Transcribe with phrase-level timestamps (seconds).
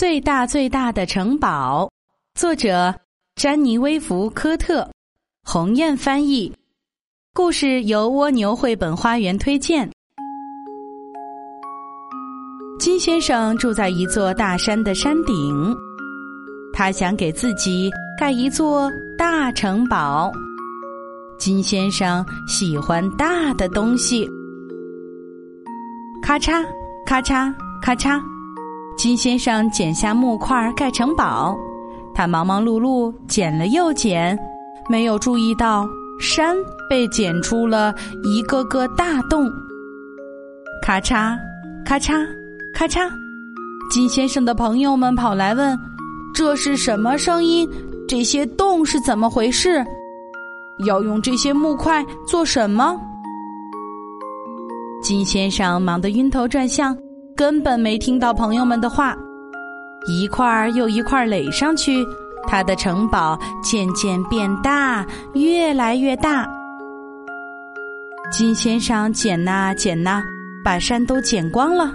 [0.00, 1.86] 最大最大的城堡》，
[2.40, 2.94] 作者
[3.34, 4.88] 詹妮威弗科特，
[5.42, 6.50] 鸿雁翻译。
[7.34, 9.86] 故事由蜗牛绘本花园推荐。
[12.78, 15.76] 金先生住在一座大山的山顶，
[16.72, 20.32] 他想给自己盖一座大城堡。
[21.38, 24.26] 金先生喜欢大的东西。
[26.22, 26.64] 咔嚓，
[27.04, 28.18] 咔嚓，咔嚓，
[29.00, 31.56] 金先生剪下木块盖城堡。
[32.14, 34.38] 他忙忙碌碌剪了又剪，
[34.90, 35.88] 没有注意到
[36.20, 36.54] 山
[36.86, 39.50] 被剪出了一个个大洞。
[40.82, 41.34] 咔嚓，
[41.82, 42.26] 咔嚓，
[42.74, 43.10] 咔嚓，
[43.90, 45.74] 金先生的朋友们跑来问
[46.36, 47.66] ：“这是什么声音？
[48.06, 49.82] 这些洞是怎么回事？”
[50.86, 53.00] 要用这些木块做什么？
[55.02, 56.94] 金先生忙得晕头转向，
[57.40, 59.16] 根本没听到朋友们的话。
[60.06, 62.06] 一块又一块垒上去，
[62.46, 66.46] 他的城堡渐渐变大，越来越大。
[68.30, 70.22] 金先生捡呐捡呐，
[70.62, 71.90] 把山都捡光了。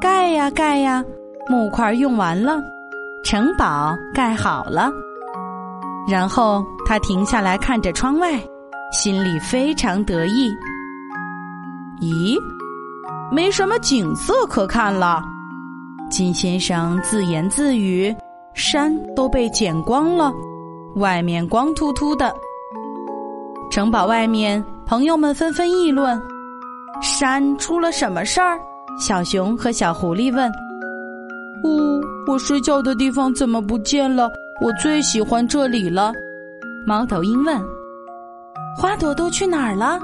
[0.00, 1.04] 盖呀盖呀，
[1.48, 2.60] 木块用完了，
[3.22, 4.90] 城堡盖好了。
[6.08, 8.32] 然后他停下来看着窗外，
[8.90, 10.52] 心里非常得意。
[12.00, 12.36] 咦，
[13.30, 15.22] 没什么景色可看了。
[16.10, 18.14] 金先生自言自语
[18.54, 20.32] ：“山都被剪光了，
[20.96, 22.34] 外面光秃秃的。”
[23.70, 26.20] 城堡外面，朋友们纷纷议论
[27.00, 28.58] ：“山出了什么事儿？”
[29.00, 30.50] 小熊和小狐狸问
[31.64, 36.12] ：“呜，我睡觉的地方怎么不见了？”我最喜欢这里了，
[36.86, 37.60] 猫头鹰问
[38.78, 39.98] ：“花朵都去哪儿了？”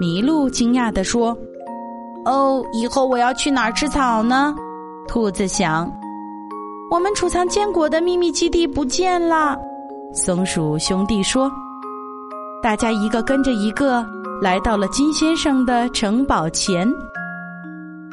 [0.00, 1.36] 麋鹿惊讶地说
[2.26, 4.54] ：“哦，以后我要去哪儿吃草呢？”
[5.08, 5.90] 兔子想
[6.90, 9.56] ：“我们储藏坚果的秘密基地不见了。”
[10.12, 11.50] 松鼠兄弟说
[12.62, 14.04] ：“大家一个跟着一个
[14.42, 16.86] 来到了金先生的城堡前，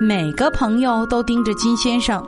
[0.00, 2.24] 每个朋友都盯着金先生。”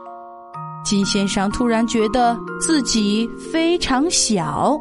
[0.84, 4.80] 金先生突然觉得自己非常小。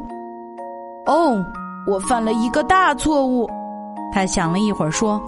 [1.06, 1.44] 哦，
[1.86, 3.48] 我犯了一个大错误。
[4.12, 5.20] 他想了一会儿，说：“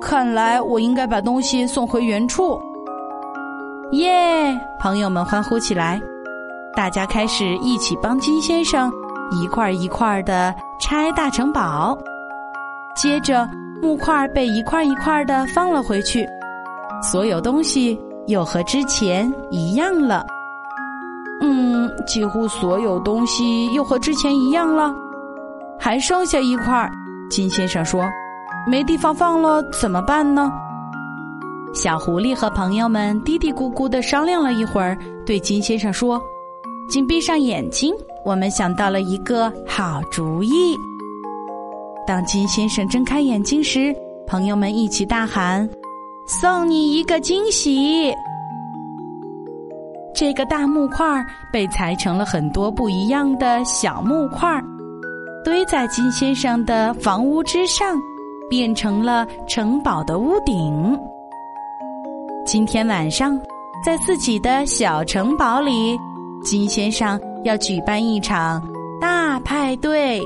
[0.00, 2.60] 看来我应该把东西送回原处。”
[3.92, 4.58] 耶！
[4.80, 6.00] 朋友们欢呼起来，
[6.74, 8.90] 大家开始一起帮金先生
[9.30, 11.96] 一块一块的拆大城堡。
[12.96, 13.48] 接着，
[13.82, 16.26] 木块被一块一块的放了回去，
[17.02, 17.98] 所有东西。
[18.26, 20.24] 又和之前一样了，
[21.42, 24.94] 嗯，几乎所有东西又和之前一样了，
[25.78, 26.90] 还剩下一块。
[27.28, 28.08] 金先生说
[28.66, 30.50] ：“没地方放了，怎么办呢？”
[31.74, 36.20] 小狐狸和朋友们嘀嘀咕咕的商量了一会儿，对金先生说
[36.88, 37.92] ：“请闭上眼睛，
[38.24, 40.76] 我们想到了一个好主意。”
[42.06, 43.94] 当金先生睁开眼睛时，
[44.26, 45.68] 朋友们一起大喊。
[46.26, 48.10] 送你一个惊喜！
[50.14, 54.58] 这个大木块被裁成了很多不一样的小木块，
[55.44, 57.94] 堆在金先生的房屋之上，
[58.48, 60.98] 变成了城堡的屋顶。
[62.46, 63.40] 今天晚上，
[63.84, 65.98] 在自己的小城堡里，
[66.44, 68.62] 金先生要举办一场
[69.00, 70.20] 大派对。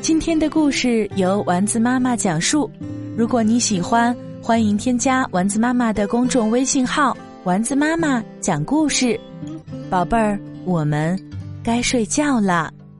[0.00, 2.70] 今天的故事由丸子妈妈讲述。
[3.16, 9.18] 如果你喜欢，欢迎添加丸子妈妈的公众微信号“丸子妈妈讲故事”。
[9.90, 11.18] 宝贝儿，我们
[11.62, 12.72] 该睡觉了。